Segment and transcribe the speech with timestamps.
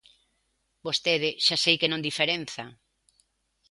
[0.85, 2.63] Vostede xa sei que non diferenza.